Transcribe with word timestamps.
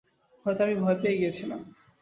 হয়তো 0.45 0.61
আমি 0.63 0.75
ভয় 0.75 0.97
পেয়ে 1.01 1.17
গিয়েছিলাম। 1.17 1.59